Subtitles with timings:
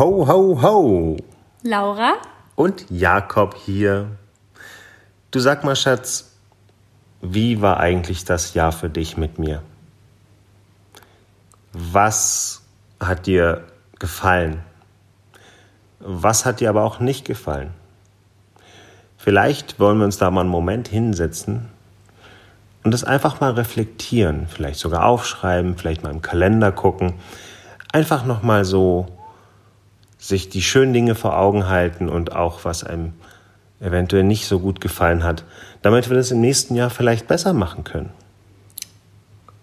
[0.00, 1.16] Ho, ho, ho!
[1.62, 2.14] Laura?
[2.56, 4.06] Und Jakob hier.
[5.30, 6.38] Du sag mal, Schatz,
[7.20, 9.62] wie war eigentlich das Jahr für dich mit mir?
[11.74, 12.62] Was
[12.98, 13.64] hat dir
[13.98, 14.62] gefallen?
[15.98, 17.74] Was hat dir aber auch nicht gefallen?
[19.18, 21.68] Vielleicht wollen wir uns da mal einen Moment hinsetzen
[22.84, 27.16] und das einfach mal reflektieren, vielleicht sogar aufschreiben, vielleicht mal im Kalender gucken,
[27.92, 29.06] einfach noch mal so
[30.20, 33.14] sich die schönen Dinge vor Augen halten und auch was einem
[33.80, 35.44] eventuell nicht so gut gefallen hat,
[35.82, 38.10] damit wir das im nächsten Jahr vielleicht besser machen können.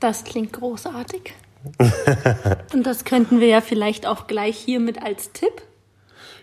[0.00, 1.34] Das klingt großartig.
[2.72, 5.62] und das könnten wir ja vielleicht auch gleich hiermit als Tipp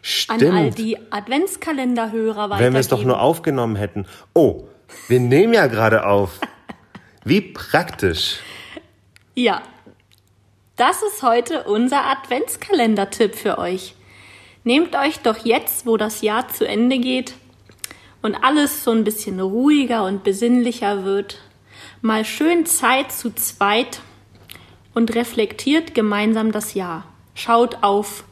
[0.02, 0.44] Stimmt.
[0.44, 2.59] an all die Adventskalenderhörer weitergeben.
[2.59, 4.05] Wenn wir es doch nur aufgenommen hätten.
[4.34, 4.66] Oh,
[5.08, 6.39] wir nehmen ja gerade auf.
[7.23, 8.39] Wie praktisch.
[9.34, 9.61] Ja,
[10.75, 13.95] das ist heute unser Adventskalender-Tipp für euch.
[14.64, 17.36] Nehmt euch doch jetzt, wo das Jahr zu Ende geht
[18.22, 21.39] und alles so ein bisschen ruhiger und besinnlicher wird,
[22.02, 24.02] mal schön Zeit zu zweit
[24.94, 27.06] und reflektiert gemeinsam das Jahr.
[27.36, 28.23] Schaut auf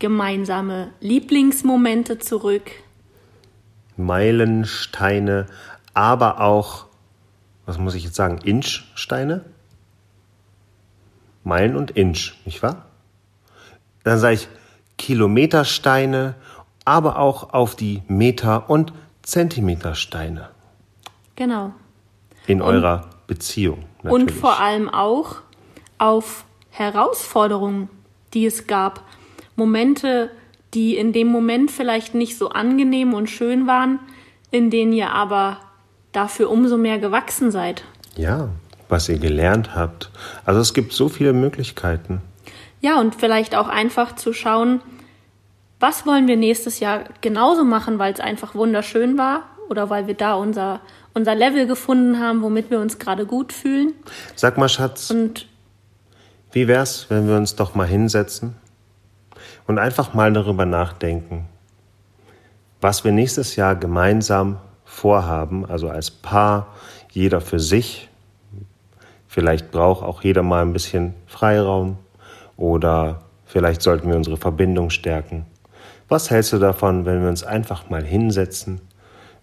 [0.00, 2.70] gemeinsame Lieblingsmomente zurück.
[3.96, 5.46] Meilensteine,
[5.94, 6.86] aber auch,
[7.66, 9.44] was muss ich jetzt sagen, Inchsteine?
[11.44, 12.86] Meilen und Inch, nicht wahr?
[14.02, 14.48] Dann sage ich
[15.00, 16.34] Kilometersteine,
[16.84, 20.50] aber auch auf die Meter- und Zentimetersteine.
[21.36, 21.72] Genau.
[22.46, 23.84] In eurer Beziehung.
[24.02, 24.12] Natürlich.
[24.12, 25.36] Und vor allem auch
[25.96, 27.88] auf Herausforderungen,
[28.34, 29.02] die es gab.
[29.56, 30.30] Momente,
[30.74, 34.00] die in dem Moment vielleicht nicht so angenehm und schön waren,
[34.50, 35.60] in denen ihr aber
[36.12, 37.84] dafür umso mehr gewachsen seid.
[38.16, 38.50] Ja,
[38.90, 40.10] was ihr gelernt habt.
[40.44, 42.20] Also es gibt so viele Möglichkeiten.
[42.80, 44.80] Ja, und vielleicht auch einfach zu schauen,
[45.78, 50.14] was wollen wir nächstes Jahr genauso machen, weil es einfach wunderschön war oder weil wir
[50.14, 50.80] da unser,
[51.14, 53.94] unser Level gefunden haben, womit wir uns gerade gut fühlen.
[54.34, 55.46] Sag mal, Schatz, Und
[56.52, 58.56] wie wär's, wenn wir uns doch mal hinsetzen
[59.66, 61.46] und einfach mal darüber nachdenken,
[62.80, 66.74] was wir nächstes Jahr gemeinsam vorhaben, also als Paar,
[67.12, 68.08] jeder für sich.
[69.28, 71.98] Vielleicht braucht auch jeder mal ein bisschen Freiraum
[72.60, 75.46] oder vielleicht sollten wir unsere Verbindung stärken.
[76.08, 78.80] Was hältst du davon, wenn wir uns einfach mal hinsetzen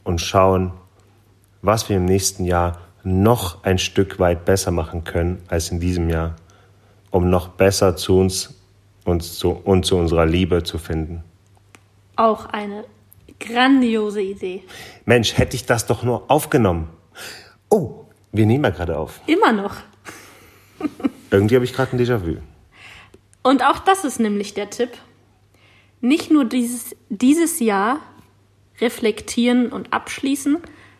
[0.05, 0.71] und schauen,
[1.61, 6.09] was wir im nächsten Jahr noch ein Stück weit besser machen können als in diesem
[6.09, 6.37] Jahr,
[7.11, 8.53] um noch besser zu uns
[9.03, 11.23] und zu, und zu unserer Liebe zu finden?
[12.17, 12.83] auch eine
[13.39, 14.63] grandiose Idee.
[15.05, 16.89] Mensch, hätte ich das doch nur aufgenommen.
[17.69, 19.21] Oh, wir nehmen ja gerade auf.
[19.27, 19.75] Immer noch.
[21.31, 22.37] Irgendwie habe ich gerade ein Déjà-vu.
[23.47, 24.89] Und auch das ist nämlich der Tipp.
[26.01, 28.01] Nicht nur dieses, dieses Jahr
[28.81, 30.57] reflektieren und abschließen,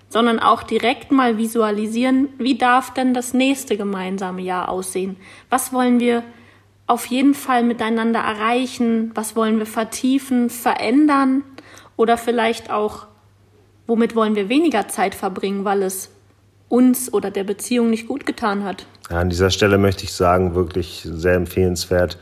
[0.08, 5.18] sondern auch direkt mal visualisieren, wie darf denn das nächste gemeinsame Jahr aussehen?
[5.50, 6.24] Was wollen wir
[6.86, 9.12] auf jeden Fall miteinander erreichen?
[9.14, 11.44] Was wollen wir vertiefen, verändern?
[11.98, 13.08] Oder vielleicht auch,
[13.88, 16.12] womit wollen wir weniger Zeit verbringen, weil es
[16.70, 18.86] uns oder der Beziehung nicht gut getan hat?
[19.10, 22.18] Ja, an dieser Stelle möchte ich sagen, wirklich sehr empfehlenswert.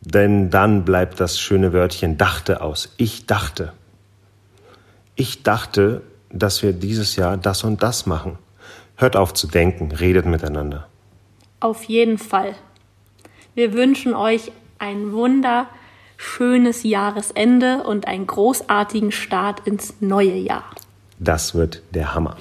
[0.00, 2.94] Denn dann bleibt das schöne Wörtchen dachte aus.
[2.96, 3.72] Ich dachte.
[5.16, 8.38] Ich dachte, dass wir dieses Jahr das und das machen.
[8.96, 10.86] Hört auf zu denken, redet miteinander.
[11.60, 12.54] Auf jeden Fall.
[13.54, 20.64] Wir wünschen euch ein wunderschönes Jahresende und einen großartigen Start ins neue Jahr.
[21.18, 22.36] Das wird der Hammer.